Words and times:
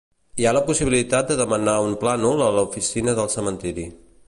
Hi 0.41 0.45
ha 0.47 0.53
la 0.57 0.63
possibilitat 0.69 1.33
de 1.33 1.37
demanar 1.41 1.77
un 1.89 1.93
plànol 2.05 2.43
a 2.47 2.49
l'oficina 2.57 3.17
del 3.23 3.33
cementiri. 3.39 3.89